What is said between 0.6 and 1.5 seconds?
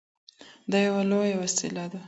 دا يوه لويه